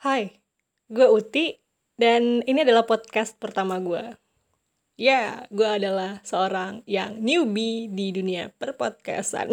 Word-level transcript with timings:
Hai, 0.00 0.32
gue 0.88 1.04
Uti, 1.12 1.60
dan 2.00 2.40
ini 2.48 2.64
adalah 2.64 2.88
podcast 2.88 3.36
pertama 3.36 3.76
gue. 3.84 4.16
Ya, 4.96 5.44
gue 5.52 5.68
adalah 5.68 6.24
seorang 6.24 6.80
yang 6.88 7.20
newbie 7.20 7.84
di 7.92 8.08
dunia 8.08 8.48
perpodcastan. 8.56 9.52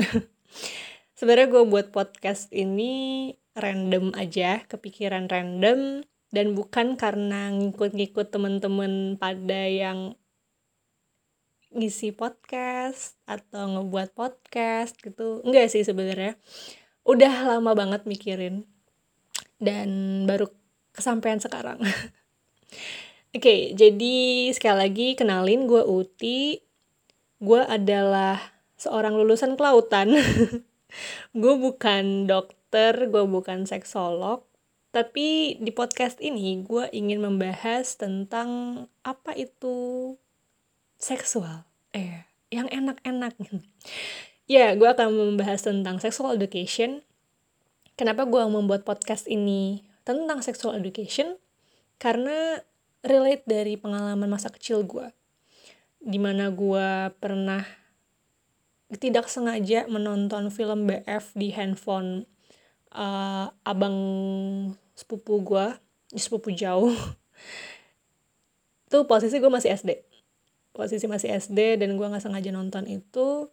Sebenarnya 1.19 1.51
gue 1.51 1.63
buat 1.67 1.91
podcast 1.91 2.47
ini 2.55 3.35
random 3.59 4.15
aja, 4.15 4.63
kepikiran 4.71 5.27
random, 5.27 6.07
dan 6.31 6.55
bukan 6.55 6.95
karena 6.95 7.51
ngikut-ngikut 7.51 8.31
temen-temen 8.31 9.19
pada 9.19 9.67
yang 9.67 10.15
ngisi 11.75 12.15
podcast 12.15 13.19
atau 13.27 13.67
ngebuat 13.67 14.15
podcast 14.15 14.95
gitu. 15.03 15.43
Enggak 15.43 15.75
sih 15.75 15.83
sebenarnya. 15.83 16.39
Udah 17.03 17.51
lama 17.51 17.75
banget 17.75 18.07
mikirin 18.07 18.63
dan 19.57 20.23
baru 20.29 20.49
kesampaian 20.93 21.41
sekarang. 21.41 21.81
Oke, 23.35 23.43
okay, 23.43 23.61
jadi 23.77 24.49
sekali 24.55 24.77
lagi 24.81 25.07
kenalin 25.13 25.69
gue 25.69 25.83
Uti. 25.85 26.63
Gue 27.37 27.61
adalah 27.61 28.57
seorang 28.81 29.13
lulusan 29.13 29.53
kelautan. 29.59 30.15
gue 31.41 31.53
bukan 31.59 32.25
dokter, 32.25 33.09
gue 33.09 33.23
bukan 33.29 33.69
seksolog. 33.69 34.47
Tapi 34.89 35.59
di 35.61 35.69
podcast 35.69 36.17
ini 36.23 36.63
gue 36.65 36.89
ingin 36.89 37.21
membahas 37.21 37.99
tentang 37.99 38.49
apa 39.05 39.35
itu 39.37 40.15
seksual. 40.97 41.67
Eh, 41.93 42.25
yang 42.49 42.71
enak-enak. 42.71 43.37
ya, 44.49 44.73
gue 44.73 44.89
akan 44.89 45.13
membahas 45.13 45.61
tentang 45.61 46.01
sexual 46.01 46.33
education. 46.33 47.05
Kenapa 47.97 48.29
gue 48.29 48.45
membuat 48.45 48.85
podcast 48.85 49.25
ini 49.25 49.81
tentang 50.05 50.45
sexual 50.45 50.77
education? 50.77 51.35
Karena 51.97 52.61
relate 53.01 53.41
dari 53.49 53.73
pengalaman 53.73 54.29
masa 54.29 54.53
kecil 54.53 54.85
gue 54.85 55.09
di 55.97 56.21
mana 56.21 56.53
gue 56.53 57.09
pernah 57.17 57.65
tidak 59.01 59.27
sengaja 59.27 59.89
menonton 59.89 60.53
film 60.53 60.85
BF 60.85 61.33
di 61.33 61.49
handphone 61.51 62.29
uh, 62.93 63.49
abang 63.65 63.97
sepupu 64.93 65.41
gue 65.41 65.65
sepupu 66.13 66.53
jauh. 66.53 66.93
Tuh 68.93 69.03
posisi 69.09 69.41
gue 69.41 69.49
masih 69.49 69.73
SD 69.73 70.07
posisi 70.77 71.09
masih 71.09 71.33
SD 71.33 71.81
dan 71.81 71.97
gue 71.97 72.05
nggak 72.05 72.21
sengaja 72.21 72.53
nonton 72.53 72.85
itu 72.85 73.49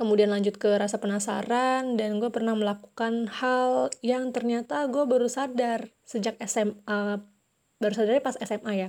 kemudian 0.00 0.32
lanjut 0.32 0.56
ke 0.56 0.80
rasa 0.80 0.96
penasaran 0.96 2.00
dan 2.00 2.16
gue 2.16 2.32
pernah 2.32 2.56
melakukan 2.56 3.28
hal 3.28 3.92
yang 4.00 4.32
ternyata 4.32 4.88
gue 4.88 5.04
baru 5.04 5.28
sadar 5.28 5.92
sejak 6.08 6.40
SMA 6.48 7.20
baru 7.76 7.92
sadar 7.92 8.24
pas 8.24 8.40
SMA 8.40 8.72
ya. 8.76 8.88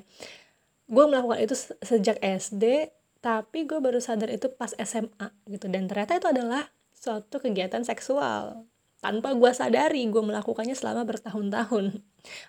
Gue 0.88 1.04
melakukan 1.12 1.44
itu 1.44 1.56
sejak 1.84 2.16
SD 2.24 2.96
tapi 3.20 3.68
gue 3.68 3.84
baru 3.84 4.00
sadar 4.00 4.32
itu 4.32 4.48
pas 4.56 4.72
SMA 4.80 5.28
gitu. 5.52 5.68
Dan 5.68 5.92
ternyata 5.92 6.16
itu 6.16 6.32
adalah 6.32 6.72
suatu 6.96 7.44
kegiatan 7.44 7.84
seksual. 7.84 8.64
Tanpa 9.04 9.36
gue 9.36 9.52
sadari 9.52 10.08
gue 10.08 10.24
melakukannya 10.24 10.80
selama 10.80 11.04
bertahun-tahun. 11.04 12.00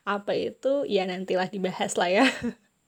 Apa 0.06 0.38
itu? 0.38 0.86
Ya 0.86 1.02
nantilah 1.02 1.50
dibahas 1.50 1.98
lah 1.98 2.10
ya 2.14 2.26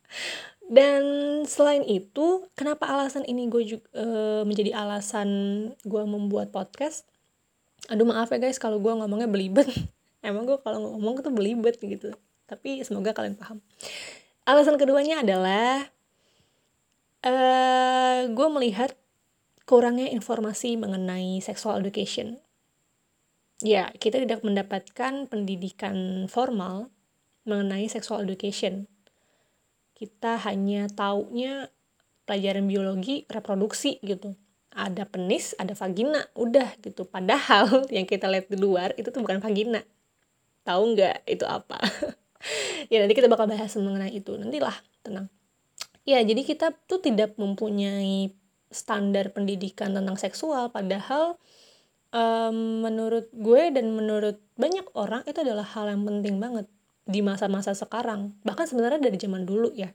dan 0.65 1.03
selain 1.45 1.84
itu 1.84 2.48
kenapa 2.57 2.89
alasan 2.89 3.29
ini 3.29 3.53
gue 3.53 3.77
juga 3.77 3.84
e, 3.93 4.07
menjadi 4.48 4.73
alasan 4.73 5.29
gue 5.84 6.03
membuat 6.09 6.48
podcast? 6.48 7.05
Aduh 7.93 8.09
maaf 8.09 8.33
ya 8.33 8.41
guys 8.41 8.56
kalau 8.56 8.81
gue 8.81 8.93
ngomongnya 8.93 9.29
belibet. 9.29 9.69
Emang 10.25 10.48
gue 10.48 10.56
kalau 10.65 10.97
ngomong 10.97 11.21
itu 11.21 11.29
belibet 11.29 11.77
gitu. 11.77 12.17
Tapi 12.48 12.81
semoga 12.81 13.12
kalian 13.12 13.37
paham. 13.37 13.61
Alasan 14.48 14.81
keduanya 14.81 15.21
adalah 15.21 15.89
uh, 17.25 17.28
eh, 17.28 18.21
gue 18.33 18.49
melihat 18.49 18.97
kurangnya 19.69 20.09
informasi 20.12 20.81
mengenai 20.81 21.44
sexual 21.44 21.77
education. 21.77 22.41
Ya 23.61 23.93
kita 24.00 24.17
tidak 24.17 24.41
mendapatkan 24.41 25.28
pendidikan 25.28 26.25
formal 26.33 26.88
mengenai 27.44 27.84
sexual 27.93 28.25
education 28.25 28.88
kita 30.04 30.37
hanya 30.44 30.84
taunya 30.92 31.72
pelajaran 32.28 32.69
biologi 32.69 33.25
reproduksi 33.32 33.97
gitu 34.04 34.37
ada 34.75 35.06
penis, 35.06 35.54
ada 35.54 35.70
vagina, 35.78 36.26
udah 36.34 36.66
gitu. 36.82 37.06
Padahal 37.06 37.87
yang 37.94 38.10
kita 38.10 38.26
lihat 38.26 38.50
di 38.50 38.59
luar 38.59 38.91
itu 38.98 39.06
tuh 39.14 39.22
bukan 39.22 39.38
vagina. 39.38 39.87
Tahu 40.66 40.98
nggak 40.98 41.31
itu 41.31 41.47
apa? 41.47 41.78
ya 42.93 43.00
nanti 43.00 43.14
kita 43.16 43.28
bakal 43.31 43.48
bahas 43.48 43.72
mengenai 43.76 44.12
itu 44.12 44.37
nantilah 44.37 44.75
tenang 45.00 45.28
ya 46.04 46.20
jadi 46.20 46.43
kita 46.44 46.76
tuh 46.84 47.00
tidak 47.00 47.37
mempunyai 47.41 48.32
standar 48.69 49.32
pendidikan 49.32 49.94
tentang 49.94 50.19
seksual 50.20 50.69
padahal 50.69 51.41
um, 52.12 52.84
menurut 52.84 53.31
gue 53.32 53.72
dan 53.72 53.94
menurut 53.94 54.41
banyak 54.59 54.84
orang 54.93 55.25
itu 55.25 55.41
adalah 55.41 55.64
hal 55.64 55.88
yang 55.88 56.04
penting 56.04 56.37
banget 56.43 56.66
di 57.04 57.20
masa-masa 57.20 57.76
sekarang 57.76 58.37
bahkan 58.42 58.65
sebenarnya 58.65 59.00
dari 59.00 59.16
zaman 59.20 59.44
dulu 59.44 59.72
ya 59.76 59.92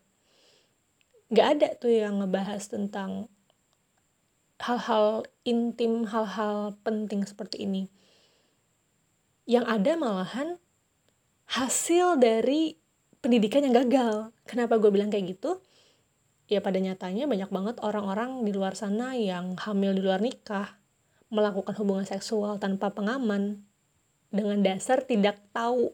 nggak 1.29 1.47
ada 1.57 1.67
tuh 1.77 1.93
yang 1.93 2.21
ngebahas 2.21 2.61
tentang 2.69 3.29
hal-hal 4.59 5.25
intim 5.45 6.05
hal-hal 6.09 6.77
penting 6.85 7.25
seperti 7.25 7.65
ini 7.65 7.89
yang 9.49 9.65
ada 9.65 9.97
malahan 9.97 10.61
hasil 11.49 12.21
dari 12.21 12.77
pendidikan 13.19 13.65
yang 13.65 13.73
gagal. 13.85 14.29
Kenapa 14.45 14.77
gue 14.77 14.93
bilang 14.93 15.09
kayak 15.09 15.37
gitu? 15.37 15.57
Ya 16.49 16.61
pada 16.61 16.77
nyatanya 16.77 17.25
banyak 17.25 17.49
banget 17.49 17.75
orang-orang 17.81 18.45
di 18.45 18.53
luar 18.53 18.73
sana 18.73 19.13
yang 19.13 19.57
hamil 19.57 19.93
di 19.97 20.01
luar 20.01 20.21
nikah, 20.21 20.77
melakukan 21.33 21.73
hubungan 21.77 22.05
seksual 22.05 22.57
tanpa 22.57 22.93
pengaman, 22.93 23.65
dengan 24.29 24.61
dasar 24.61 25.05
tidak 25.05 25.41
tahu. 25.53 25.93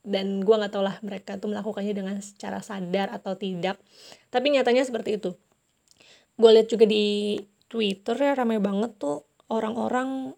Dan 0.00 0.40
gue 0.40 0.54
gak 0.56 0.72
tau 0.72 0.80
lah 0.80 0.96
mereka 1.04 1.36
tuh 1.36 1.52
melakukannya 1.52 1.92
dengan 1.92 2.16
secara 2.24 2.64
sadar 2.64 3.12
atau 3.12 3.36
tidak. 3.36 3.76
Tapi 4.32 4.46
nyatanya 4.52 4.84
seperti 4.84 5.20
itu. 5.20 5.36
Gue 6.40 6.50
lihat 6.56 6.72
juga 6.72 6.88
di 6.88 7.36
Twitter 7.68 8.16
ya 8.16 8.32
ramai 8.32 8.58
banget 8.58 8.96
tuh 8.96 9.28
orang-orang 9.52 10.32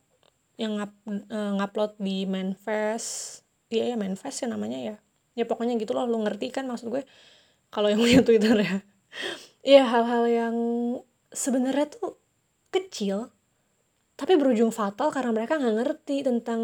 yang 0.59 0.83
ngap, 0.83 0.93
uh, 1.31 1.53
ngupload 1.57 1.97
di 2.03 2.27
manifest. 2.27 3.43
Iya 3.73 3.95
ya 3.95 3.97
manifest 3.97 4.45
ya 4.45 4.49
namanya 4.51 4.79
ya. 4.79 4.97
Ya 5.39 5.45
pokoknya 5.49 5.79
gitu 5.81 5.97
loh 5.97 6.05
lu 6.05 6.21
ngerti 6.27 6.53
kan 6.53 6.67
maksud 6.69 6.91
gue? 6.91 7.03
Kalau 7.73 7.89
yang 7.89 8.03
punya 8.03 8.21
twitter 8.27 8.59
ya. 8.59 8.77
Ya 9.63 9.83
hal-hal 9.87 10.25
yang 10.29 10.57
sebenarnya 11.31 11.89
tuh 11.89 12.19
kecil 12.73 13.33
tapi 14.17 14.39
berujung 14.39 14.71
fatal 14.71 15.11
karena 15.11 15.33
mereka 15.35 15.59
nggak 15.59 15.77
ngerti 15.83 16.23
tentang 16.23 16.61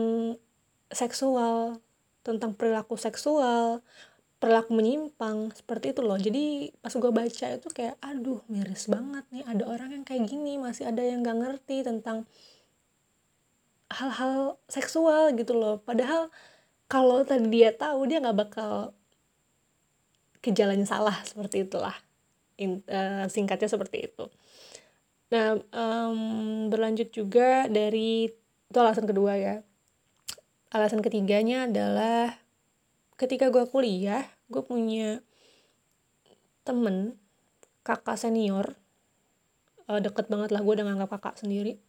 seksual 0.92 1.81
tentang 2.26 2.54
perilaku 2.54 2.98
seksual 2.98 3.82
perilaku 4.38 4.70
menyimpang 4.70 5.50
seperti 5.50 5.90
itu 5.90 6.00
loh. 6.02 6.14
Jadi 6.14 6.70
pas 6.78 6.94
gue 6.94 7.10
baca 7.10 7.46
itu 7.58 7.68
kayak 7.74 7.98
aduh 7.98 8.40
miris 8.46 8.86
banget 8.86 9.26
nih 9.34 9.44
ada 9.44 9.64
orang 9.66 9.90
yang 9.90 10.04
kayak 10.06 10.30
gini 10.30 10.56
masih 10.56 10.86
ada 10.86 11.02
yang 11.02 11.26
nggak 11.26 11.38
ngerti 11.42 11.82
tentang 11.82 12.24
hal-hal 13.90 14.56
seksual 14.70 15.34
gitu 15.34 15.58
loh. 15.58 15.82
Padahal 15.82 16.30
kalau 16.86 17.26
tadi 17.26 17.50
dia 17.50 17.74
tahu 17.74 18.06
dia 18.06 18.22
nggak 18.22 18.38
bakal 18.38 18.94
ke 20.38 20.54
jalan 20.54 20.86
salah 20.86 21.18
seperti 21.26 21.66
itulah. 21.66 21.94
In, 22.58 22.82
uh, 22.90 23.26
singkatnya 23.30 23.70
seperti 23.70 24.06
itu. 24.10 24.30
Nah 25.34 25.58
um, 25.74 26.70
berlanjut 26.70 27.10
juga 27.10 27.66
dari 27.66 28.30
itu 28.68 28.78
alasan 28.78 29.08
kedua 29.08 29.34
ya 29.34 29.64
alasan 30.68 31.00
ketiganya 31.00 31.64
adalah 31.64 32.37
ketika 33.19 33.48
gue 33.48 33.64
kuliah 33.66 34.25
gue 34.48 34.62
punya 34.62 35.20
temen 36.64 37.16
kakak 37.84 38.20
senior 38.20 38.76
uh, 39.88 39.98
deket 39.98 40.28
banget 40.28 40.52
lah 40.52 40.60
gue 40.60 40.72
udah 40.76 40.87
nganggap 40.87 41.10
kakak 41.19 41.40
sendiri. 41.40 41.81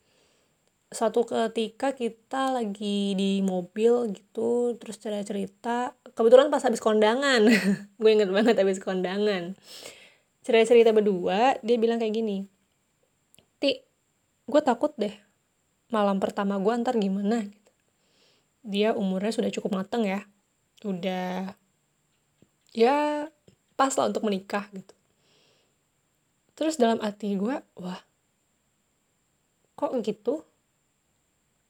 Satu 0.89 1.21
ketika 1.21 1.94
kita 1.94 2.50
lagi 2.50 3.13
di 3.13 3.45
mobil 3.45 4.09
gitu 4.09 4.74
terus 4.81 4.98
cerita-cerita 4.98 5.94
kebetulan 6.18 6.50
pas 6.50 6.65
habis 6.65 6.81
kondangan. 6.81 7.45
Gue 8.01 8.09
inget 8.18 8.33
banget 8.33 8.57
habis 8.57 8.81
kondangan. 8.81 9.54
Cerita-cerita 10.42 10.89
berdua 10.89 11.62
dia 11.62 11.77
bilang 11.77 12.01
kayak 12.01 12.15
gini 12.18 12.50
ti 13.62 13.86
gue 14.50 14.62
takut 14.65 14.89
deh. 14.98 15.13
Malam 15.94 16.18
pertama 16.18 16.57
gue 16.57 16.74
ntar 16.81 16.98
gimana 16.98 17.45
dia 18.63 18.91
umurnya 18.94 19.31
sudah 19.31 19.51
cukup 19.51 19.83
mateng 19.83 20.06
ya. 20.06 20.23
Udah 20.83 21.56
ya 22.75 23.27
pas 23.79 23.94
lah 23.95 24.11
untuk 24.11 24.27
menikah 24.27 24.67
gitu. 24.75 24.94
Terus 26.59 26.75
dalam 26.75 27.00
hati 27.00 27.39
gue 27.39 27.56
wah 27.79 28.01
kok 29.79 29.95
gitu? 30.03 30.44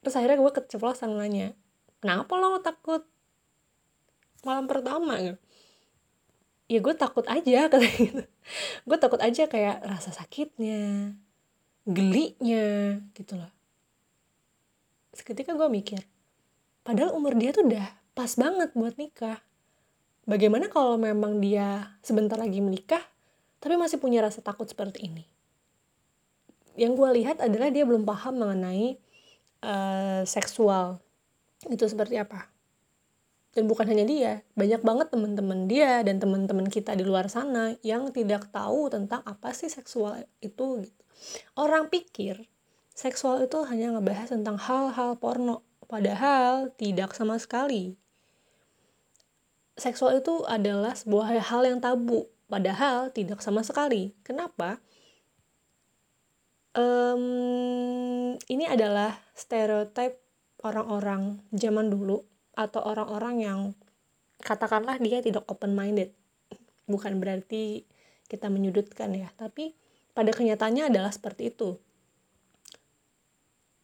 Terus 0.02 0.16
akhirnya 0.18 0.42
gue 0.42 0.52
keceplosan 0.54 1.14
nanya 1.14 1.54
kenapa 2.02 2.34
lo 2.40 2.58
takut 2.60 3.06
malam 4.42 4.66
pertama? 4.66 5.20
Gitu. 5.22 5.38
Ya 6.70 6.80
gue 6.82 6.96
takut 6.98 7.26
aja 7.30 7.66
kata 7.72 7.86
gitu. 7.86 8.24
Gue 8.90 8.98
takut 8.98 9.22
aja 9.22 9.46
kayak 9.46 9.86
rasa 9.86 10.10
sakitnya 10.10 11.14
gelinya 11.86 12.98
gitu 13.14 13.38
loh. 13.38 13.54
Seketika 15.14 15.54
gue 15.54 15.70
mikir 15.70 16.02
padahal 16.90 17.14
umur 17.14 17.38
dia 17.38 17.54
tuh 17.54 17.70
udah 17.70 17.86
pas 18.18 18.34
banget 18.34 18.74
buat 18.74 18.98
nikah. 18.98 19.38
Bagaimana 20.26 20.74
kalau 20.74 20.98
memang 20.98 21.38
dia 21.38 21.94
sebentar 22.02 22.42
lagi 22.42 22.66
menikah 22.66 23.06
tapi 23.62 23.78
masih 23.78 24.02
punya 24.02 24.26
rasa 24.26 24.42
takut 24.42 24.66
seperti 24.66 25.06
ini? 25.06 25.22
Yang 26.74 26.98
gue 26.98 27.10
lihat 27.22 27.46
adalah 27.46 27.70
dia 27.70 27.86
belum 27.86 28.10
paham 28.10 28.42
mengenai 28.42 28.98
uh, 29.62 30.26
seksual. 30.26 30.98
Itu 31.70 31.86
seperti 31.86 32.18
apa? 32.18 32.50
Dan 33.54 33.70
bukan 33.70 33.86
hanya 33.86 34.10
dia 34.10 34.42
banyak 34.58 34.82
banget 34.82 35.14
teman-teman 35.14 35.70
dia 35.70 36.02
dan 36.02 36.18
teman-teman 36.18 36.74
kita 36.74 36.98
di 36.98 37.06
luar 37.06 37.30
sana 37.30 37.78
yang 37.86 38.10
tidak 38.10 38.50
tahu 38.50 38.90
tentang 38.90 39.22
apa 39.30 39.54
sih 39.54 39.70
seksual 39.70 40.26
itu 40.42 40.90
gitu. 40.90 41.02
Orang 41.54 41.94
pikir 41.94 42.50
seksual 42.98 43.46
itu 43.46 43.62
hanya 43.70 43.94
ngebahas 43.94 44.34
tentang 44.34 44.58
hal-hal 44.58 45.14
porno 45.22 45.69
padahal 45.90 46.70
tidak 46.78 47.12
sama 47.18 47.42
sekali. 47.42 47.98
Seksual 49.76 50.22
itu 50.22 50.46
adalah 50.46 50.94
sebuah 50.94 51.42
hal 51.42 51.66
yang 51.66 51.82
tabu. 51.82 52.30
Padahal 52.46 53.10
tidak 53.12 53.42
sama 53.42 53.66
sekali. 53.66 54.14
Kenapa? 54.22 54.78
Um, 56.78 58.38
ini 58.46 58.70
adalah 58.70 59.18
stereotip 59.34 60.22
orang-orang 60.62 61.42
zaman 61.50 61.90
dulu 61.90 62.22
atau 62.54 62.82
orang-orang 62.86 63.36
yang 63.42 63.60
katakanlah 64.44 65.00
dia 65.02 65.20
tidak 65.24 65.48
open 65.48 65.76
minded 65.76 66.12
bukan 66.90 67.22
berarti 67.22 67.86
kita 68.26 68.50
menyudutkan 68.50 69.14
ya 69.14 69.30
tapi 69.38 69.78
pada 70.18 70.34
kenyataannya 70.34 70.90
adalah 70.90 71.14
seperti 71.14 71.54
itu. 71.54 71.78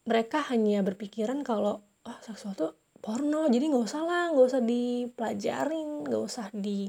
Mereka 0.06 0.50
hanya 0.50 0.82
berpikiran 0.82 1.46
kalau 1.46 1.85
oh 2.06 2.18
seksual 2.22 2.54
itu 2.54 2.68
porno 3.02 3.50
jadi 3.50 3.64
nggak 3.70 3.84
usah 3.86 4.02
lah 4.02 4.24
nggak 4.32 4.46
usah 4.46 4.62
dipelajarin 4.62 6.06
nggak 6.06 6.22
usah 6.22 6.46
di 6.54 6.88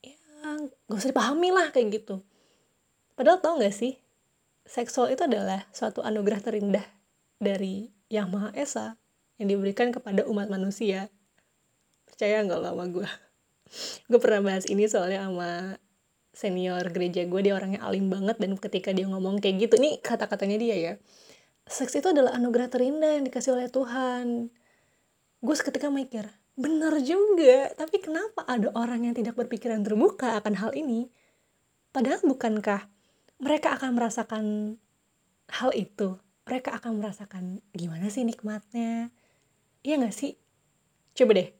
ya 0.00 0.16
nggak 0.88 0.98
usah 0.98 1.10
dipahami 1.10 1.50
lah 1.52 1.68
kayak 1.74 2.00
gitu 2.00 2.22
Padahal 3.20 3.36
tau 3.36 3.60
gak 3.60 3.76
sih, 3.76 4.00
seksual 4.64 5.12
itu 5.12 5.28
adalah 5.28 5.68
suatu 5.76 6.00
anugerah 6.00 6.40
terindah 6.40 6.88
dari 7.36 7.92
Yang 8.08 8.28
Maha 8.32 8.50
Esa 8.56 8.96
yang 9.36 9.52
diberikan 9.52 9.92
kepada 9.92 10.24
umat 10.24 10.48
manusia. 10.48 11.12
Percaya 12.08 12.40
gak 12.48 12.56
lo 12.64 12.72
sama 12.72 12.88
gue? 12.88 13.04
gue 14.08 14.20
pernah 14.24 14.40
bahas 14.40 14.64
ini 14.72 14.88
soalnya 14.88 15.28
sama 15.28 15.76
senior 16.32 16.80
gereja 16.96 17.28
gue, 17.28 17.40
dia 17.44 17.60
orangnya 17.60 17.84
alim 17.84 18.08
banget 18.08 18.40
dan 18.40 18.56
ketika 18.56 18.96
dia 18.96 19.04
ngomong 19.04 19.36
kayak 19.44 19.68
gitu, 19.68 19.76
ini 19.76 20.00
kata-katanya 20.00 20.56
dia 20.56 20.76
ya, 20.80 20.92
seks 21.70 21.94
itu 21.94 22.10
adalah 22.10 22.34
anugerah 22.34 22.68
terindah 22.68 23.16
yang 23.16 23.24
dikasih 23.24 23.54
oleh 23.54 23.70
Tuhan. 23.70 24.50
Gue 25.40 25.54
seketika 25.56 25.88
mikir, 25.88 26.26
bener 26.58 26.98
juga, 27.00 27.72
tapi 27.78 28.02
kenapa 28.02 28.44
ada 28.44 28.68
orang 28.76 29.08
yang 29.08 29.14
tidak 29.16 29.38
berpikiran 29.38 29.86
terbuka 29.86 30.36
akan 30.36 30.58
hal 30.58 30.74
ini? 30.74 31.08
Padahal 31.94 32.20
bukankah 32.26 32.90
mereka 33.40 33.78
akan 33.78 33.96
merasakan 33.96 34.76
hal 35.50 35.72
itu 35.74 36.20
mereka 36.46 36.76
akan 36.78 37.00
merasakan 37.00 37.64
gimana 37.74 38.12
sih 38.12 38.22
nikmatnya 38.22 39.10
iya 39.82 39.98
gak 39.98 40.14
sih 40.14 40.36
coba 41.16 41.40
deh 41.40 41.50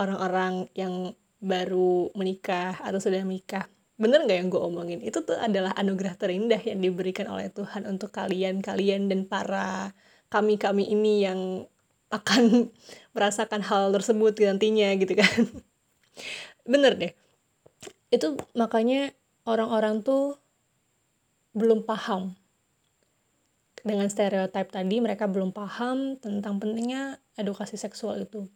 orang-orang 0.00 0.66
yang 0.74 1.14
baru 1.38 2.10
menikah 2.18 2.80
atau 2.80 2.98
sudah 2.98 3.22
menikah 3.22 3.68
bener 3.94 4.26
gak 4.26 4.38
yang 4.38 4.48
gue 4.50 4.58
omongin? 4.58 5.00
Itu 5.00 5.22
tuh 5.22 5.38
adalah 5.38 5.70
anugerah 5.78 6.18
terindah 6.18 6.58
yang 6.58 6.82
diberikan 6.82 7.30
oleh 7.30 7.50
Tuhan 7.50 7.86
untuk 7.86 8.10
kalian-kalian 8.10 9.06
dan 9.06 9.26
para 9.26 9.94
kami-kami 10.28 10.90
ini 10.90 11.22
yang 11.22 11.40
akan 12.10 12.70
merasakan 13.14 13.62
hal 13.62 13.94
tersebut 13.94 14.34
nantinya 14.42 14.94
gitu 14.98 15.14
kan. 15.14 15.34
Bener 16.72 16.98
deh. 16.98 17.12
Itu 18.10 18.38
makanya 18.54 19.14
orang-orang 19.46 20.02
tuh 20.02 20.38
belum 21.54 21.86
paham. 21.86 22.34
Dengan 23.84 24.08
stereotip 24.08 24.72
tadi 24.72 24.96
mereka 24.98 25.28
belum 25.28 25.52
paham 25.52 26.16
tentang 26.16 26.56
pentingnya 26.56 27.20
edukasi 27.36 27.76
seksual 27.76 28.24
itu. 28.24 28.48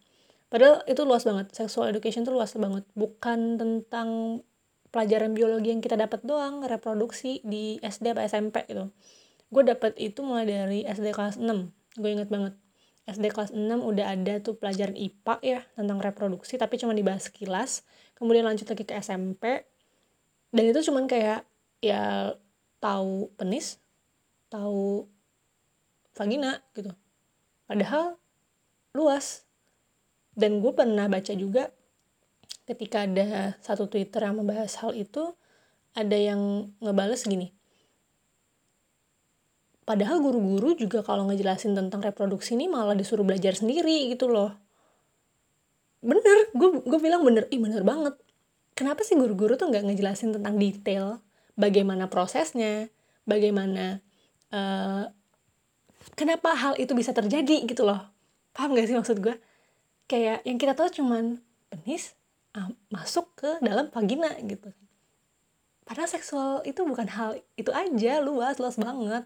Padahal 0.49 0.81
itu 0.89 1.05
luas 1.05 1.29
banget. 1.29 1.53
Sexual 1.53 1.93
education 1.93 2.25
itu 2.25 2.33
luas 2.33 2.57
banget. 2.57 2.89
Bukan 2.97 3.61
tentang 3.61 4.41
pelajaran 4.89 5.37
biologi 5.37 5.73
yang 5.73 5.83
kita 5.85 5.97
dapat 5.97 6.25
doang 6.25 6.65
reproduksi 6.65 7.45
di 7.45 7.77
SD 7.85 8.17
atau 8.17 8.25
SMP 8.25 8.65
itu 8.69 8.89
gue 9.49 9.63
dapat 9.65 9.97
itu 9.97 10.21
mulai 10.21 10.45
dari 10.45 10.85
SD 10.85 11.17
kelas 11.17 11.41
6 11.41 11.49
gue 11.99 12.11
inget 12.11 12.31
banget. 12.31 12.55
SD 13.09 13.33
kelas 13.33 13.57
6 13.57 13.65
udah 13.81 14.07
ada 14.13 14.37
tuh 14.45 14.61
pelajaran 14.61 14.93
IPA 14.93 15.35
ya 15.41 15.61
tentang 15.73 15.99
reproduksi 15.99 16.61
tapi 16.61 16.77
cuma 16.77 16.93
dibahas 16.93 17.33
sekilas. 17.33 17.83
Kemudian 18.13 18.45
lanjut 18.45 18.69
lagi 18.69 18.85
ke 18.85 18.95
SMP 19.01 19.65
dan 20.53 20.65
itu 20.69 20.81
cuman 20.85 21.09
kayak 21.09 21.49
ya 21.81 22.37
tahu 22.79 23.33
penis 23.41 23.81
tahu 24.53 25.09
vagina 26.17 26.61
gitu. 26.77 26.93
Padahal 27.65 28.21
luas. 28.93 29.45
Dan 30.39 30.63
gue 30.63 30.71
pernah 30.71 31.11
baca 31.11 31.35
juga 31.35 31.75
ketika 32.69 33.09
ada 33.09 33.57
satu 33.65 33.89
twitter 33.89 34.29
yang 34.29 34.37
membahas 34.37 34.77
hal 34.85 34.93
itu 34.93 35.33
ada 35.97 36.15
yang 36.15 36.71
ngebales 36.85 37.25
gini 37.25 37.57
padahal 39.89 40.21
guru-guru 40.21 40.77
juga 40.77 41.01
kalau 41.01 41.25
ngejelasin 41.33 41.73
tentang 41.73 42.05
reproduksi 42.05 42.53
ini 42.61 42.69
malah 42.69 42.93
disuruh 42.93 43.25
belajar 43.25 43.57
sendiri 43.57 44.13
gitu 44.13 44.29
loh 44.29 44.53
bener 46.05 46.53
gue 46.55 47.01
bilang 47.01 47.25
bener 47.25 47.49
ih 47.49 47.59
bener 47.59 47.83
banget 47.83 48.15
kenapa 48.77 49.01
sih 49.01 49.17
guru-guru 49.17 49.57
tuh 49.57 49.73
nggak 49.73 49.89
ngejelasin 49.89 50.37
tentang 50.37 50.61
detail 50.61 51.25
bagaimana 51.59 52.07
prosesnya, 52.07 52.87
bagaimana 53.27 53.99
uh, 54.55 55.11
kenapa 56.15 56.55
hal 56.55 56.79
itu 56.79 56.95
bisa 56.95 57.11
terjadi 57.11 57.67
gitu 57.67 57.83
loh. 57.83 57.99
Paham 58.55 58.79
gak 58.79 58.87
sih 58.87 58.95
maksud 58.95 59.19
gue? 59.19 59.35
Kayak 60.07 60.47
yang 60.47 60.57
kita 60.57 60.79
tahu 60.79 60.89
cuman 60.95 61.43
penis 61.69 62.15
masuk 62.91 63.31
ke 63.39 63.51
dalam 63.63 63.91
vagina 63.93 64.33
gitu. 64.43 64.71
Padahal 65.87 66.09
seksual 66.11 66.61
itu 66.69 66.85
bukan 66.85 67.09
hal 67.09 67.41
itu 67.57 67.73
aja, 67.73 68.21
luas, 68.21 68.61
luas 68.61 68.77
banget. 68.77 69.25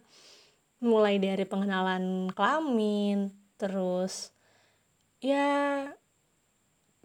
Mulai 0.83 1.19
dari 1.23 1.47
pengenalan 1.47 2.31
kelamin, 2.35 3.31
terus 3.63 4.35
ya 5.23 5.87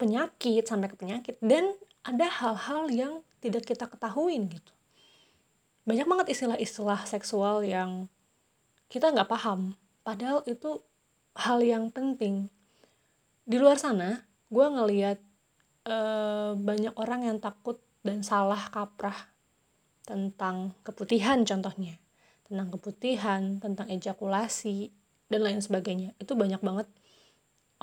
penyakit 0.02 0.66
sampai 0.66 0.90
ke 0.90 0.98
penyakit 0.98 1.38
dan 1.38 1.78
ada 2.02 2.26
hal-hal 2.26 2.90
yang 2.90 3.14
tidak 3.38 3.70
kita 3.70 3.86
ketahui 3.86 4.42
gitu 4.50 4.74
banyak 5.86 6.10
banget 6.10 6.28
istilah-istilah 6.34 7.06
seksual 7.06 7.62
yang 7.62 8.10
kita 8.90 9.14
nggak 9.14 9.30
paham 9.30 9.78
padahal 10.02 10.42
itu 10.50 10.82
hal 11.38 11.62
yang 11.62 11.94
penting 11.94 12.50
di 13.46 13.62
luar 13.62 13.78
sana 13.78 14.26
gue 14.50 14.66
ngeliat 14.66 15.22
uh, 15.88 16.52
banyak 16.60 16.94
orang 17.00 17.26
yang 17.26 17.38
takut 17.40 17.80
dan 18.04 18.22
salah 18.22 18.70
kaprah 18.70 19.32
tentang 20.04 20.76
keputihan 20.84 21.42
contohnya. 21.48 21.96
Tentang 22.48 22.68
keputihan 22.72 23.60
tentang 23.60 23.88
ejakulasi 23.92 24.92
dan 25.28 25.42
lain 25.44 25.60
sebagainya. 25.60 26.16
Itu 26.20 26.36
banyak 26.36 26.60
banget 26.64 26.88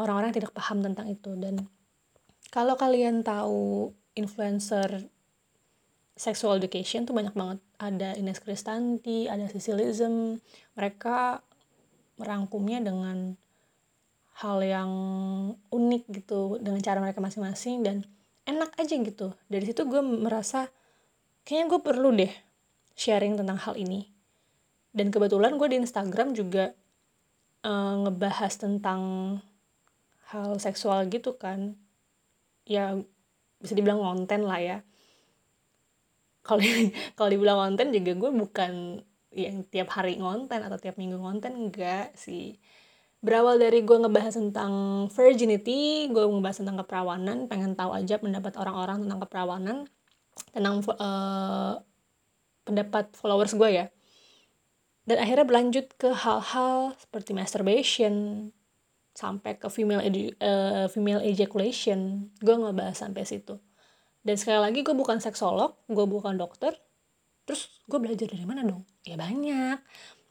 orang-orang 0.00 0.32
yang 0.32 0.38
tidak 0.44 0.56
paham 0.56 0.80
tentang 0.80 1.08
itu. 1.12 1.36
Dan 1.36 1.68
kalau 2.48 2.76
kalian 2.76 3.20
tahu 3.20 3.92
influencer 4.16 5.10
sexual 6.14 6.56
education 6.56 7.04
tuh 7.04 7.12
banyak 7.12 7.34
banget. 7.34 7.58
Ada 7.76 8.14
Ines 8.16 8.40
Kristanti 8.40 9.26
ada 9.26 9.50
Sicilism 9.50 10.38
mereka 10.78 11.42
merangkumnya 12.16 12.78
dengan 12.80 13.34
hal 14.42 14.58
yang 14.66 14.90
unik 15.70 16.10
gitu 16.10 16.58
dengan 16.58 16.82
cara 16.82 16.98
mereka 16.98 17.22
masing-masing 17.22 17.86
dan 17.86 18.02
enak 18.48 18.74
aja 18.74 18.94
gitu. 18.98 19.30
Dari 19.46 19.64
situ 19.66 19.86
gue 19.86 20.02
merasa 20.02 20.66
kayaknya 21.46 21.66
gue 21.70 21.80
perlu 21.80 22.08
deh 22.10 22.32
sharing 22.98 23.38
tentang 23.38 23.58
hal 23.62 23.78
ini. 23.78 24.10
Dan 24.94 25.14
kebetulan 25.14 25.54
gue 25.58 25.68
di 25.70 25.78
Instagram 25.78 26.34
juga 26.34 26.74
uh, 27.66 27.94
ngebahas 28.06 28.52
tentang 28.58 29.02
hal 30.34 30.58
seksual 30.58 31.06
gitu 31.10 31.38
kan. 31.38 31.78
Ya 32.66 32.98
bisa 33.62 33.74
dibilang 33.78 34.02
konten 34.02 34.50
lah 34.50 34.58
ya. 34.58 34.78
Kalau 36.42 36.62
kalau 37.16 37.30
dibilang 37.30 37.58
konten 37.70 37.94
juga 37.94 38.12
gue 38.18 38.30
bukan 38.34 38.98
yang 39.34 39.66
tiap 39.66 39.94
hari 39.94 40.18
ngonten 40.18 40.62
atau 40.62 40.78
tiap 40.78 40.94
minggu 40.94 41.18
ngonten 41.18 41.58
enggak 41.58 42.14
sih 42.14 42.54
berawal 43.24 43.56
dari 43.56 43.80
gue 43.80 43.96
ngebahas 43.96 44.36
tentang 44.36 44.72
virginity 45.08 46.12
gue 46.12 46.22
ngebahas 46.28 46.60
tentang 46.60 46.76
keperawanan 46.84 47.48
pengen 47.48 47.72
tahu 47.72 47.96
aja 47.96 48.20
pendapat 48.20 48.52
orang-orang 48.60 49.00
tentang 49.00 49.20
keperawanan 49.24 49.76
tentang 50.52 50.84
uh, 50.98 51.80
pendapat 52.66 53.12
followers 53.14 53.54
gue 53.54 53.70
ya. 53.70 53.86
Dan 55.04 55.20
akhirnya 55.20 55.44
berlanjut 55.44 55.86
ke 56.00 56.10
hal-hal 56.16 56.96
seperti 56.96 57.36
masturbation 57.36 58.48
sampai 59.14 59.60
ke 59.60 59.68
female 59.68 60.00
edu, 60.00 60.32
uh, 60.40 60.88
female 60.88 61.20
ejaculation. 61.22 62.32
Gue 62.40 62.56
ngebahas 62.56 62.96
sampai 62.96 63.28
situ. 63.28 63.60
Dan 64.24 64.40
sekali 64.40 64.58
lagi 64.64 64.80
gue 64.80 64.96
bukan 64.96 65.20
seksolog 65.20 65.76
gue 65.86 66.06
bukan 66.08 66.40
dokter. 66.40 66.72
Terus 67.44 67.68
gue 67.84 68.00
belajar 68.00 68.32
dari 68.32 68.48
mana 68.48 68.64
dong? 68.64 68.88
Ya 69.04 69.20
banyak. 69.20 69.78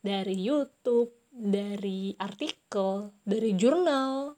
Dari 0.02 0.36
YouTube 0.36 1.23
dari 1.34 2.14
artikel, 2.22 3.10
dari 3.26 3.58
jurnal. 3.58 4.38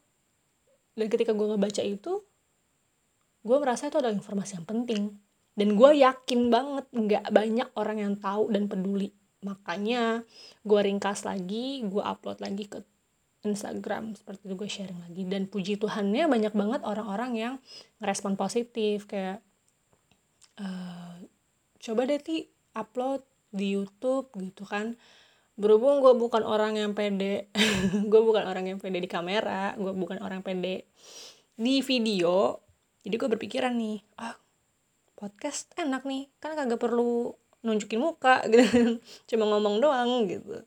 Dan 0.96 1.12
ketika 1.12 1.36
gue 1.36 1.48
ngebaca 1.52 1.84
itu, 1.84 2.24
gue 3.44 3.58
merasa 3.60 3.92
itu 3.92 4.00
adalah 4.00 4.16
informasi 4.16 4.64
yang 4.64 4.68
penting. 4.68 5.04
Dan 5.56 5.75
gue 5.75 5.92
yakin 6.00 6.48
banget 6.48 6.86
nggak 6.96 7.25
banyak 7.36 7.70
orang 7.75 7.98
yang 8.00 8.14
tahu 8.16 8.48
dan 8.48 8.72
peduli. 8.72 9.12
Makanya 9.44 10.24
gue 10.64 10.80
ringkas 10.80 11.28
lagi, 11.28 11.84
gue 11.84 12.02
upload 12.02 12.40
lagi 12.40 12.66
ke 12.72 12.80
Instagram 13.46 14.18
seperti 14.18 14.50
itu 14.50 14.56
gue 14.58 14.70
sharing 14.70 15.00
lagi 15.06 15.24
dan 15.30 15.46
puji 15.46 15.78
Tuhannya 15.78 16.25
banyak 16.25 16.54
banget 16.58 16.82
orang-orang 16.82 17.32
yang 17.38 17.54
ngerespon 18.02 18.34
positif 18.34 19.06
kayak 19.06 19.40
uh, 20.58 21.14
coba 21.78 22.10
deh 22.10 22.18
ti 22.18 22.50
upload 22.74 23.22
di 23.54 23.78
YouTube 23.78 24.34
gitu 24.42 24.66
kan 24.66 24.98
berhubung 25.56 26.04
gue 26.04 26.14
bukan 26.20 26.44
orang 26.44 26.76
yang 26.76 26.92
pede 26.92 27.52
gue 28.12 28.22
bukan 28.22 28.44
orang 28.44 28.68
yang 28.68 28.78
pede 28.80 29.00
di 29.00 29.10
kamera 29.10 29.76
gue 29.80 29.92
bukan 29.96 30.20
orang 30.20 30.44
pede 30.44 30.92
di 31.56 31.80
video 31.80 32.60
jadi 33.08 33.16
gue 33.16 33.30
berpikiran 33.32 33.72
nih 33.72 34.04
ah 34.20 34.36
podcast 35.16 35.72
enak 35.80 36.04
nih 36.04 36.28
kan 36.44 36.60
kagak 36.60 36.80
perlu 36.80 37.32
nunjukin 37.66 37.98
muka 37.98 38.46
gitu 38.54 39.02
cuma 39.26 39.50
ngomong 39.50 39.82
doang 39.82 40.30
gitu. 40.30 40.62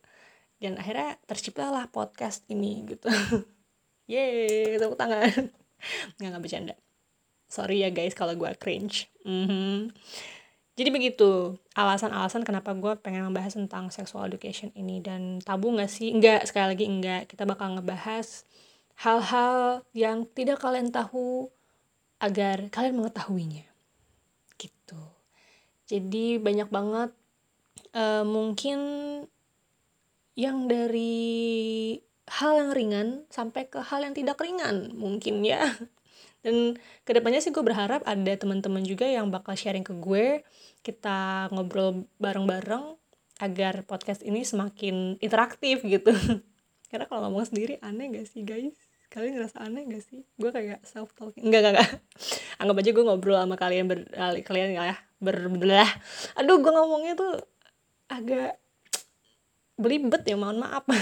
Dan 0.59 0.75
akhirnya 0.75 1.15
terciptalah 1.31 1.87
podcast 1.87 2.43
ini 2.51 2.83
gitu. 2.83 3.07
Yeay 4.11 4.75
tepuk 4.83 4.99
tangan. 4.99 5.55
Nggak 6.19 6.29
nggak 6.35 6.43
bercanda. 6.43 6.75
Sorry 7.47 7.87
ya 7.87 7.95
guys 7.95 8.19
kalau 8.19 8.35
gue 8.35 8.51
cringe. 8.59 9.07
Mm 9.23 9.45
-hmm. 9.47 9.77
Jadi 10.79 10.95
begitu 10.95 11.59
alasan-alasan 11.75 12.47
kenapa 12.47 12.71
gue 12.71 12.95
pengen 13.03 13.27
membahas 13.27 13.59
tentang 13.59 13.91
sexual 13.91 14.31
education 14.31 14.71
ini 14.79 15.03
dan 15.03 15.43
tabu 15.43 15.75
gak 15.75 15.91
sih? 15.91 16.15
Enggak, 16.15 16.47
sekali 16.47 16.79
lagi 16.79 16.87
enggak. 16.87 17.27
Kita 17.27 17.43
bakal 17.43 17.75
ngebahas 17.75 18.47
hal-hal 19.03 19.83
yang 19.91 20.23
tidak 20.31 20.63
kalian 20.63 20.95
tahu 20.95 21.51
agar 22.23 22.71
kalian 22.71 22.95
mengetahuinya. 22.95 23.67
Gitu. 24.55 25.03
Jadi 25.91 26.39
banyak 26.39 26.71
banget 26.71 27.11
uh, 27.99 28.23
mungkin 28.23 28.79
yang 30.39 30.71
dari 30.71 31.99
hal 32.31 32.55
yang 32.55 32.71
ringan 32.71 33.09
sampai 33.35 33.67
ke 33.67 33.83
hal 33.83 34.07
yang 34.07 34.15
tidak 34.15 34.39
ringan 34.39 34.95
mungkin 34.95 35.43
ya 35.43 35.75
dan 36.43 36.79
ke 37.03 37.11
depannya 37.11 37.43
sih 37.43 37.51
gue 37.51 37.65
berharap 37.65 38.07
ada 38.07 38.33
teman-teman 38.39 38.87
juga 38.87 39.05
yang 39.05 39.29
bakal 39.29 39.59
sharing 39.59 39.83
ke 39.83 39.91
gue 39.99 40.47
kita 40.87 41.51
ngobrol 41.51 42.07
bareng-bareng 42.23 42.95
agar 43.39 43.87
podcast 43.87 44.23
ini 44.27 44.43
semakin 44.43 45.19
interaktif 45.23 45.83
gitu. 45.87 46.11
Karena 46.91 47.05
kalau 47.07 47.29
ngomong 47.29 47.47
sendiri 47.47 47.79
aneh 47.83 48.11
gak 48.11 48.27
sih 48.31 48.43
guys? 48.43 48.75
Kalian 49.09 49.39
ngerasa 49.39 49.63
aneh 49.63 49.87
gak 49.87 50.05
sih? 50.05 50.23
Gue 50.39 50.51
kayak 50.51 50.83
self 50.87 51.15
talking 51.15 51.47
enggak 51.47 51.61
enggak 51.65 51.75
enggak 51.75 51.91
anggap 52.61 52.77
aja 52.83 52.91
gue 52.91 53.05
ngobrol 53.07 53.39
sama 53.39 53.57
kalian 53.59 53.87
ber 53.87 54.01
kalian 54.43 54.75
ya 54.75 54.97
berbelah. 55.19 55.91
Aduh 56.39 56.59
gue 56.63 56.73
ngomongnya 56.73 57.15
tuh 57.19 57.35
agak 58.11 58.59
belibet 59.79 60.23
ya 60.27 60.39
mohon 60.39 60.63
maaf. 60.63 60.87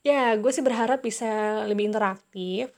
Ya 0.00 0.32
gue 0.32 0.48
sih 0.48 0.64
berharap 0.64 1.04
bisa 1.04 1.60
lebih 1.68 1.92
interaktif 1.92 2.72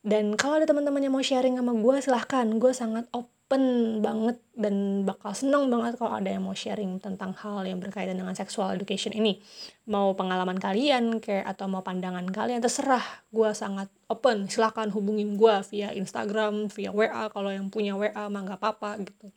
dan 0.00 0.32
kalau 0.32 0.56
ada 0.56 0.64
teman-teman 0.64 1.04
yang 1.04 1.12
mau 1.12 1.20
sharing 1.20 1.60
sama 1.60 1.76
gue 1.76 1.96
silahkan. 2.00 2.48
Gue 2.56 2.72
sangat 2.72 3.04
open 3.12 4.00
banget 4.00 4.40
dan 4.56 5.04
bakal 5.04 5.36
seneng 5.36 5.68
banget 5.68 6.00
kalau 6.00 6.16
ada 6.16 6.32
yang 6.32 6.40
mau 6.48 6.56
sharing 6.56 6.96
tentang 7.04 7.36
hal 7.36 7.68
yang 7.68 7.76
berkaitan 7.84 8.16
dengan 8.16 8.32
sexual 8.32 8.72
education 8.72 9.12
ini. 9.12 9.44
Mau 9.92 10.16
pengalaman 10.16 10.56
kalian 10.56 11.20
kayak 11.20 11.44
atau 11.52 11.68
mau 11.68 11.84
pandangan 11.84 12.24
kalian 12.32 12.64
terserah. 12.64 13.04
Gue 13.28 13.52
sangat 13.52 13.92
open. 14.08 14.48
Silahkan 14.48 14.88
hubungin 14.88 15.36
gue 15.36 15.54
via 15.68 15.92
Instagram 15.92 16.72
via 16.72 16.96
WA 16.96 17.28
kalau 17.28 17.52
yang 17.52 17.68
punya 17.68 17.92
WA 17.92 18.32
mah 18.32 18.40
nggak 18.40 18.56
apa-apa 18.56 19.04
gitu. 19.04 19.28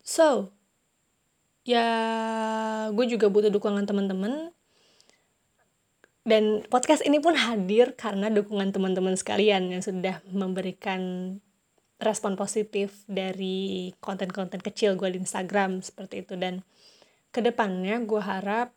So 0.00 0.48
ya 1.68 1.84
gue 2.88 3.04
juga 3.04 3.28
butuh 3.28 3.52
dukungan 3.52 3.84
teman-teman 3.84 4.56
dan 6.28 6.60
podcast 6.68 7.00
ini 7.08 7.24
pun 7.24 7.32
hadir 7.32 7.96
karena 7.96 8.28
dukungan 8.28 8.68
teman-teman 8.68 9.16
sekalian 9.16 9.72
yang 9.72 9.80
sudah 9.80 10.20
memberikan 10.28 11.32
respon 11.96 12.36
positif 12.36 13.02
dari 13.08 13.96
konten-konten 14.04 14.60
kecil 14.60 14.94
gue 15.00 15.08
di 15.16 15.24
Instagram 15.24 15.80
seperti 15.80 16.28
itu. 16.28 16.36
Dan 16.36 16.60
ke 17.32 17.40
depannya 17.40 18.04
gue 18.04 18.20
harap 18.20 18.76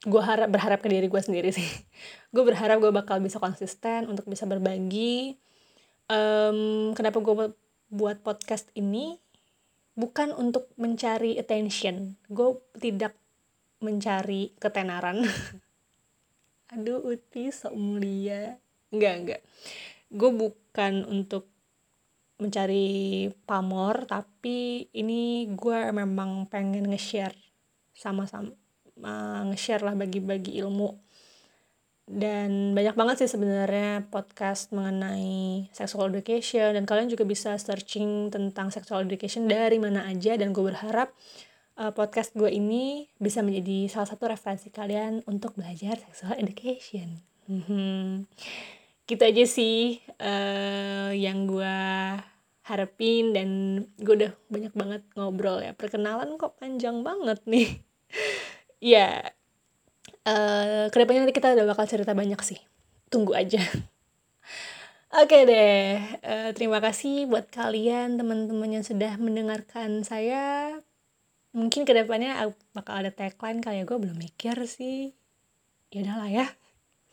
gue 0.00 0.20
harap 0.20 0.48
berharap 0.52 0.84
ke 0.84 0.92
diri 0.92 1.08
gue 1.08 1.22
sendiri 1.24 1.52
sih. 1.52 1.64
Gue 2.32 2.46
berharap 2.46 2.80
gue 2.80 2.88
bakal 2.88 3.20
bisa 3.20 3.36
konsisten 3.36 4.08
untuk 4.08 4.24
bisa 4.32 4.48
berbagi. 4.48 5.36
Um, 6.08 6.96
kenapa 6.96 7.20
gue 7.20 7.52
buat 7.92 8.24
podcast 8.24 8.72
ini? 8.72 9.20
Bukan 9.92 10.32
untuk 10.32 10.72
mencari 10.80 11.36
attention. 11.36 12.16
Gue 12.32 12.64
tidak 12.80 13.12
mencari 13.84 14.56
ketenaran 14.56 15.20
aduh 16.70 17.02
Uti 17.02 17.50
sok 17.50 17.74
mulia. 17.74 18.58
Enggak 18.94 19.14
enggak. 19.18 19.40
Gue 20.10 20.30
bukan 20.34 21.06
untuk 21.06 21.46
mencari 22.40 23.28
pamor 23.44 24.08
tapi 24.08 24.88
ini 24.96 25.44
gue 25.52 25.78
memang 25.92 26.48
pengen 26.48 26.88
nge-share 26.88 27.36
sama-sama 27.92 28.48
uh, 29.04 29.42
nge-share 29.52 29.84
lah 29.84 29.94
bagi-bagi 29.94 30.56
ilmu. 30.62 30.96
Dan 32.10 32.74
banyak 32.74 32.98
banget 32.98 33.22
sih 33.22 33.30
sebenarnya 33.30 34.10
podcast 34.10 34.74
mengenai 34.74 35.70
sexual 35.70 36.10
education 36.10 36.74
dan 36.74 36.82
kalian 36.82 37.06
juga 37.06 37.22
bisa 37.22 37.54
searching 37.54 38.34
tentang 38.34 38.74
sexual 38.74 39.06
education 39.06 39.46
dari 39.46 39.78
mana 39.78 40.10
aja 40.10 40.34
dan 40.34 40.50
gue 40.50 40.64
berharap 40.74 41.14
podcast 41.76 42.36
gue 42.36 42.50
ini 42.52 43.08
bisa 43.16 43.40
menjadi 43.40 43.88
salah 43.88 44.08
satu 44.08 44.28
referensi 44.28 44.68
kalian 44.68 45.24
untuk 45.24 45.56
belajar 45.56 45.96
sexual 45.96 46.36
education. 46.36 47.22
Hmm. 47.50 48.30
Gitu 49.08 49.22
aja 49.22 49.44
sih 49.48 49.98
uh, 50.22 51.10
yang 51.10 51.50
gue 51.50 51.78
harapin 52.70 53.34
dan 53.34 53.48
gue 53.98 54.14
udah 54.14 54.32
banyak 54.46 54.74
banget 54.76 55.02
ngobrol 55.18 55.58
ya. 55.58 55.74
Perkenalan 55.74 56.38
kok 56.38 56.54
panjang 56.60 57.02
banget 57.02 57.42
nih. 57.48 57.68
ya, 58.94 59.34
uh, 60.28 60.86
ke 60.92 60.96
depannya 60.96 61.26
nanti 61.26 61.34
kita 61.34 61.58
udah 61.58 61.66
bakal 61.66 61.90
cerita 61.90 62.14
banyak 62.14 62.38
sih. 62.46 62.60
Tunggu 63.10 63.34
aja. 63.34 63.58
Oke 65.10 65.42
okay 65.42 65.42
deh, 65.42 65.98
uh, 66.22 66.50
terima 66.54 66.78
kasih 66.78 67.26
buat 67.26 67.50
kalian 67.50 68.14
teman-teman 68.14 68.78
yang 68.78 68.86
sudah 68.86 69.18
mendengarkan 69.18 70.06
saya 70.06 70.78
mungkin 71.50 71.82
ke 71.82 71.92
depannya 71.92 72.50
bakal 72.72 73.02
ada 73.02 73.10
tagline 73.10 73.62
kali 73.62 73.82
ya 73.82 73.84
gue 73.86 73.98
belum 73.98 74.18
mikir 74.18 74.56
sih. 74.66 75.14
Ya 75.90 76.06
udahlah 76.06 76.30
ya 76.30 76.46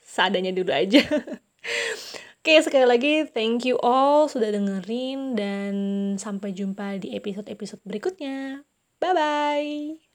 seadanya 0.01 0.53
dulu 0.55 0.71
aja. 0.71 1.03
Oke 2.39 2.53
sekali 2.63 2.87
lagi 2.87 3.13
thank 3.27 3.67
you 3.67 3.75
all 3.83 4.31
sudah 4.31 4.53
dengerin 4.55 5.35
dan 5.35 5.73
sampai 6.15 6.55
jumpa 6.55 7.01
di 7.03 7.11
episode-episode 7.17 7.83
berikutnya. 7.83 8.63
Bye 9.03 9.13
bye 9.13 10.06